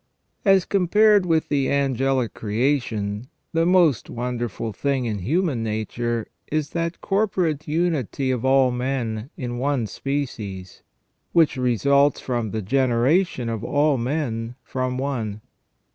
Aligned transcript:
As 0.43 0.65
compared 0.65 1.27
with 1.27 1.49
the 1.49 1.69
angelic 1.69 2.33
creation, 2.33 3.27
the 3.53 3.67
most 3.67 4.09
wonderful 4.09 4.73
thing 4.73 5.05
in 5.05 5.19
human 5.19 5.61
nature 5.61 6.25
is 6.51 6.71
that 6.71 7.01
corporate 7.01 7.67
unity 7.67 8.31
of 8.31 8.43
all 8.43 8.71
men 8.71 9.29
in 9.37 9.59
one 9.59 9.85
species 9.85 10.81
which 11.33 11.55
results 11.55 12.19
from 12.19 12.49
the 12.49 12.63
generation 12.63 13.47
of 13.47 13.63
all 13.63 13.95
men 13.99 14.55
from 14.63 14.97
one. 14.97 15.41